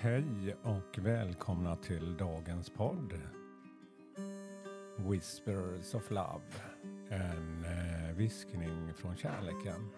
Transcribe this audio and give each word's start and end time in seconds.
Hej 0.00 0.56
och 0.62 0.98
välkomna 0.98 1.76
till 1.76 2.16
dagens 2.16 2.70
podd. 2.70 3.12
Whispers 4.96 5.94
of 5.94 6.10
Love. 6.10 6.42
En 7.08 7.64
eh, 7.64 8.16
viskning 8.16 8.94
från 8.94 9.16
kärleken. 9.16 9.90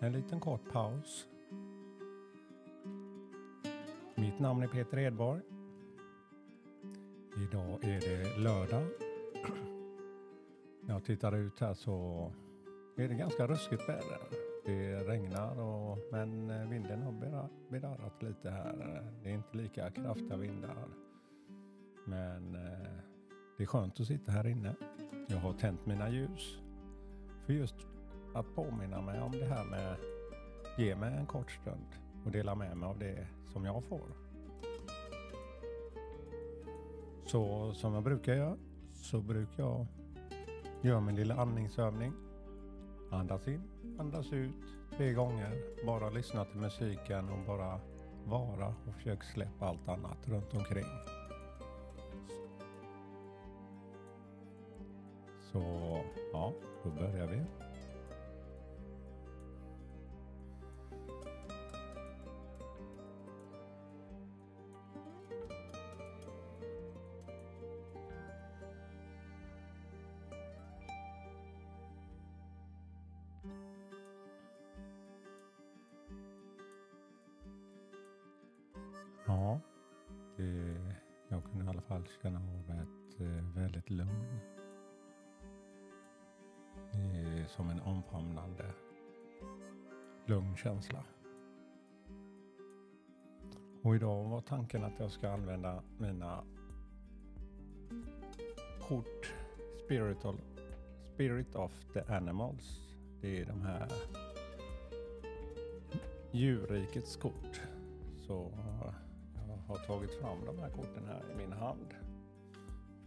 En 0.00 0.12
liten 0.12 0.40
kort 0.40 0.72
paus. 0.72 1.26
Mitt 4.14 4.38
namn 4.38 4.62
är 4.62 4.68
Peter 4.68 4.98
Edborg. 4.98 5.40
Idag 7.36 7.84
är 7.84 8.00
det 8.00 8.38
lördag. 8.38 8.86
När 10.82 10.94
jag 10.94 11.04
tittar 11.04 11.36
ut 11.36 11.60
här 11.60 11.74
så 11.74 12.32
är 12.96 13.08
det 13.08 13.14
ganska 13.14 13.46
ruskigt 13.46 13.88
väder. 13.88 14.51
Det 14.64 14.94
regnar 14.94 15.60
och, 15.60 15.98
men 16.12 16.50
eh, 16.50 16.68
vinden 16.68 17.02
har 17.02 17.48
bedarrat 17.70 18.22
lite 18.22 18.50
här. 18.50 19.02
Det 19.22 19.30
är 19.30 19.34
inte 19.34 19.56
lika 19.56 19.90
kraftiga 19.90 20.36
vindar. 20.36 20.88
Men 22.06 22.54
eh, 22.54 22.88
det 23.56 23.62
är 23.62 23.66
skönt 23.66 24.00
att 24.00 24.06
sitta 24.06 24.32
här 24.32 24.46
inne. 24.46 24.74
Jag 25.28 25.38
har 25.38 25.52
tänt 25.52 25.86
mina 25.86 26.10
ljus. 26.10 26.58
För 27.46 27.52
just 27.52 27.76
att 28.34 28.54
påminna 28.54 29.00
mig 29.00 29.20
om 29.20 29.32
det 29.32 29.44
här 29.44 29.64
med 29.64 29.96
ge 30.78 30.96
mig 30.96 31.14
en 31.16 31.26
kort 31.26 31.50
stund 31.50 31.86
och 32.24 32.30
dela 32.30 32.54
med 32.54 32.76
mig 32.76 32.88
av 32.88 32.98
det 32.98 33.26
som 33.52 33.64
jag 33.64 33.84
får. 33.84 34.08
Så 37.26 37.72
som 37.72 37.94
jag 37.94 38.02
brukar 38.02 38.34
göra 38.34 38.56
så 38.92 39.20
brukar 39.20 39.62
jag 39.62 39.86
göra 40.82 41.00
min 41.00 41.16
lilla 41.16 41.34
andningsövning. 41.34 42.12
Andas 43.12 43.48
in, 43.48 43.62
andas 43.98 44.32
ut 44.32 44.54
tre 44.96 45.12
gånger. 45.12 45.50
Bara 45.86 46.10
lyssna 46.10 46.44
till 46.44 46.60
musiken 46.60 47.28
och 47.28 47.46
bara 47.46 47.80
vara 48.24 48.66
och 48.66 48.94
försök 48.94 49.24
släppa 49.24 49.66
allt 49.66 49.88
annat 49.88 50.28
runt 50.28 50.54
omkring. 50.54 50.84
Så 55.52 55.62
ja, 56.32 56.52
då 56.84 56.90
börjar 56.90 57.26
vi. 57.26 57.44
Ja, 79.32 79.60
det, 80.36 80.76
jag 81.28 81.44
kunde 81.44 81.64
i 81.64 81.68
alla 81.68 81.82
fall 81.82 82.08
känna 82.22 82.38
av 82.38 82.70
ett 82.70 83.20
eh, 83.20 83.54
väldigt 83.54 83.90
lugn. 83.90 84.40
Eh, 86.92 87.46
som 87.46 87.70
en 87.70 87.80
omfamnande 87.80 88.64
lugn 90.26 90.56
känsla. 90.56 91.04
Och 93.82 93.96
idag 93.96 94.24
var 94.24 94.40
tanken 94.40 94.84
att 94.84 94.98
jag 94.98 95.10
ska 95.10 95.30
använda 95.30 95.82
mina 95.98 96.44
kort 98.88 99.34
Spiritual, 99.84 100.40
Spirit 101.14 101.54
of 101.54 101.72
the 101.92 102.00
Animals. 102.00 102.96
Det 103.20 103.40
är 103.40 103.46
de 103.46 103.62
här 103.62 103.88
djurrikets 106.32 107.16
kort. 107.16 107.60
Så 108.16 108.52
har 109.72 109.78
tagit 109.78 110.14
fram 110.14 110.44
de 110.44 110.58
här 110.58 110.70
korten 110.70 111.04
här 111.06 111.22
i 111.32 111.36
min 111.36 111.52
hand. 111.52 111.94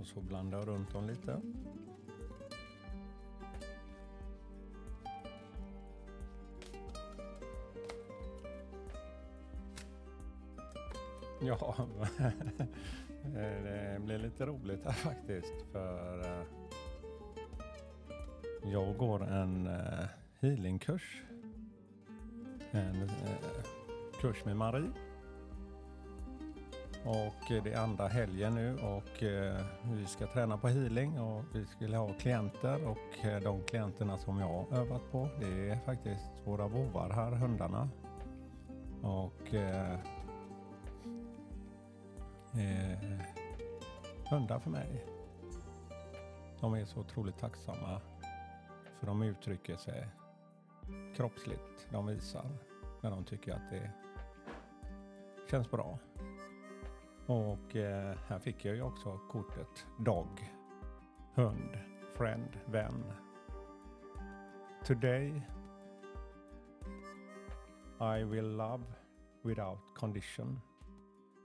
Och 0.00 0.06
så 0.06 0.20
blandar 0.20 0.58
jag 0.58 0.68
runt 0.68 0.92
dem 0.92 1.06
lite. 1.06 1.40
Ja, 11.40 11.76
det 13.34 13.98
blir 14.00 14.18
lite 14.18 14.46
roligt 14.46 14.84
här 14.84 14.92
faktiskt. 14.92 15.54
För 15.72 16.20
eh, 16.20 16.42
jag 18.72 18.96
går 18.96 19.24
en 19.24 19.66
eh, 19.66 20.04
healingkurs. 20.40 21.22
En 22.70 23.02
eh, 23.02 23.08
kurs 24.20 24.44
med 24.44 24.56
Marie. 24.56 25.07
Och 27.04 27.50
eh, 27.50 27.62
det 27.64 27.72
är 27.72 27.78
andra 27.78 28.08
helgen 28.08 28.54
nu 28.54 28.78
och 28.78 29.22
eh, 29.22 29.64
vi 29.82 30.06
ska 30.06 30.26
träna 30.26 30.58
på 30.58 30.68
healing 30.68 31.20
och 31.20 31.44
vi 31.54 31.66
skulle 31.66 31.96
ha 31.96 32.12
klienter 32.12 32.86
och 32.86 33.26
eh, 33.26 33.42
de 33.42 33.62
klienterna 33.62 34.18
som 34.18 34.38
jag 34.38 34.46
har 34.46 34.78
övat 34.78 35.12
på 35.12 35.28
det 35.40 35.70
är 35.70 35.76
faktiskt 35.76 36.30
våra 36.44 36.68
vovar 36.68 37.10
här, 37.10 37.30
hundarna. 37.30 37.88
Och 39.02 39.54
eh, 39.54 39.98
hundar 44.30 44.58
för 44.58 44.70
mig. 44.70 45.04
De 46.60 46.74
är 46.74 46.84
så 46.84 47.00
otroligt 47.00 47.38
tacksamma 47.38 48.00
för 48.98 49.06
de 49.06 49.22
uttrycker 49.22 49.76
sig 49.76 50.08
kroppsligt. 51.16 51.88
De 51.90 52.06
visar 52.06 52.50
när 53.00 53.10
de 53.10 53.24
tycker 53.24 53.52
att 53.52 53.70
det 53.70 53.90
känns 55.50 55.70
bra. 55.70 55.98
Och 57.28 57.76
eh, 57.76 58.16
här 58.26 58.38
fick 58.38 58.64
jag 58.64 58.74
ju 58.74 58.82
också 58.82 59.18
kortet 59.30 59.86
Dog, 59.98 60.50
hund, 61.34 61.78
friend, 62.14 62.58
vän. 62.66 63.04
Today 64.84 65.42
I 68.00 68.24
will 68.24 68.56
love 68.56 68.84
without 69.42 69.78
condition. 69.94 70.60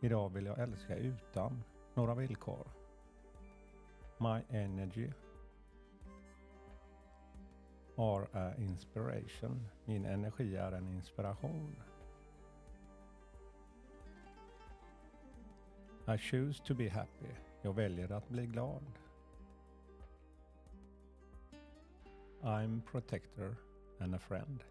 Idag 0.00 0.28
vill 0.28 0.46
jag 0.46 0.58
älska 0.58 0.96
utan 0.96 1.62
några 1.94 2.14
villkor. 2.14 2.66
My 4.18 4.58
energy 4.58 5.10
are 7.96 8.26
a 8.32 8.52
inspiration. 8.58 9.68
Min 9.84 10.04
energi 10.04 10.56
är 10.56 10.72
en 10.72 10.88
inspiration. 10.88 11.76
I 16.08 16.16
choose 16.16 16.62
to 16.64 16.74
be 16.74 16.88
happy. 16.88 17.34
Jag 17.62 17.74
väljer 17.74 18.12
att 18.12 18.28
bli 18.28 18.46
glad. 18.46 18.82
I'm 22.40 22.82
protector 22.90 23.56
and 23.98 24.14
a 24.14 24.18
friend. 24.18 24.64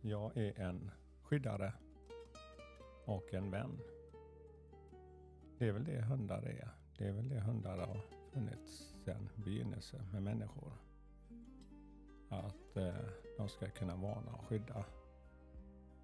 Jag 0.00 0.36
är 0.36 0.60
en 0.60 0.90
skyddare 1.22 1.72
och 3.04 3.34
en 3.34 3.50
vän. 3.50 3.78
Det 5.58 5.68
är 5.68 5.72
väl 5.72 5.84
det 5.84 6.00
hundar 6.00 6.42
är. 6.42 6.68
Det 6.98 7.04
är 7.04 7.12
väl 7.12 7.28
det 7.28 7.40
hundar 7.40 7.78
har 7.78 8.00
funnits 8.32 8.94
sedan 9.04 9.28
begynnelsen 9.34 10.10
med 10.12 10.22
människor. 10.22 10.72
Att 12.28 12.76
eh, 12.76 12.94
de 13.36 13.48
ska 13.48 13.70
kunna 13.70 13.96
varna 13.96 14.32
och 14.32 14.46
skydda 14.46 14.84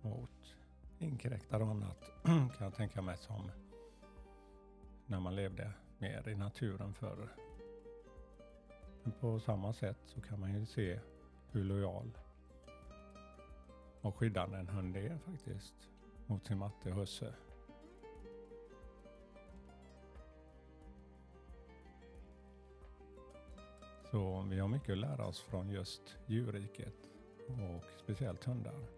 mot 0.02 0.58
inkräktar 0.98 1.60
och 1.60 1.68
annat 1.68 2.10
kan 2.22 2.52
jag 2.58 2.74
tänka 2.74 3.02
mig 3.02 3.16
som 3.16 3.50
när 5.06 5.20
man 5.20 5.36
levde 5.36 5.72
mer 5.98 6.28
i 6.28 6.34
naturen 6.34 6.94
förr. 6.94 7.28
Men 9.02 9.12
på 9.12 9.40
samma 9.40 9.72
sätt 9.72 9.98
så 10.04 10.20
kan 10.20 10.40
man 10.40 10.54
ju 10.54 10.66
se 10.66 11.00
hur 11.50 11.64
lojal 11.64 12.18
och 14.00 14.16
skyddande 14.16 14.58
en 14.58 14.68
hund 14.68 14.96
är 14.96 15.18
faktiskt 15.18 15.74
mot 16.26 16.46
sin 16.46 16.58
matte 16.58 16.90
husse. 16.90 17.34
Så 24.10 24.46
vi 24.50 24.58
har 24.58 24.68
mycket 24.68 24.92
att 24.92 24.98
lära 24.98 25.26
oss 25.26 25.40
från 25.40 25.70
just 25.70 26.16
djurriket 26.26 26.94
och 27.46 27.84
speciellt 28.02 28.44
hundar. 28.44 28.97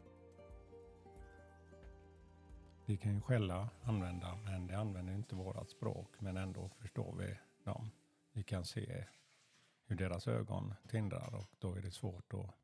Vi 2.90 2.96
kan 2.96 3.14
ju 3.14 3.20
skälla, 3.20 3.69
använda, 3.82 4.37
men 4.44 4.66
det 4.66 4.78
använder 4.78 5.14
inte 5.14 5.34
vårt 5.34 5.70
språk, 5.70 6.20
men 6.20 6.37
ändå 6.37 6.69
förstår 6.69 7.16
vi 7.16 7.38
dem. 7.64 7.90
Vi 8.32 8.42
kan 8.42 8.64
se 8.64 9.04
hur 9.87 9.96
deras 9.96 10.28
ögon 10.28 10.75
tindrar 10.88 11.34
och 11.34 11.46
då 11.58 11.75
är 11.75 11.82
det 11.82 11.90
svårt 11.90 12.34
att 12.34 12.54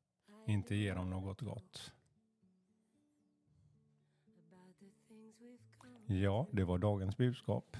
inte 0.46 0.74
ge 0.74 0.94
dem 0.94 1.10
något 1.10 1.40
gott. 1.40 1.92
Ja, 6.06 6.46
det 6.50 6.64
var 6.64 6.78
dagens 6.78 7.16
budskap. 7.16 7.76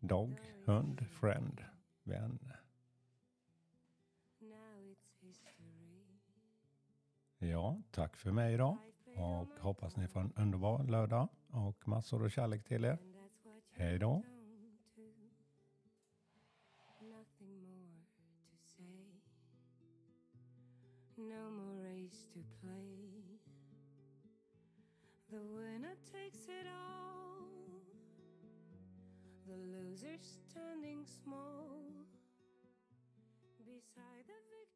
Dog, 0.00 0.40
hund, 0.64 1.06
friend, 1.10 1.64
vän. 2.02 2.52
Ja, 7.38 7.82
tack 7.90 8.16
för 8.16 8.32
mig 8.32 8.54
idag. 8.54 8.78
Och 9.16 9.48
hoppas 9.60 9.96
ni 9.96 10.08
får 10.08 10.20
en 10.20 10.32
underbar 10.36 10.84
lördag 10.84 11.28
och 11.50 11.88
massor 11.88 12.24
av 12.24 12.28
kärlek 12.28 12.64
till 12.64 12.84
er. 12.84 12.98
Hej 13.70 13.98
då! 13.98 14.22
No 21.16 21.50
more 21.50 21.76
race 21.76 22.26
to 22.32 22.40
play. 22.60 23.38
The 25.30 25.40
winner 25.40 25.96
takes 26.12 26.48
it 26.48 26.66
all. 26.66 27.46
The 29.46 29.56
loser 29.56 30.18
standing 30.20 31.04
small 31.06 32.06
beside 33.64 34.26
the 34.26 34.40
victor. 34.50 34.73